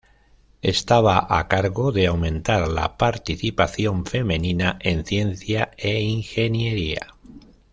Estaba 0.63 1.27
a 1.29 1.47
cargo 1.47 1.91
de 1.91 2.07
aumentar 2.07 2.67
la 2.67 2.97
participación 2.97 4.07
femenina 4.07 4.79
en 4.81 5.05
ciencia 5.05 5.73
e 5.77 6.01
ingeniería. 6.01 7.13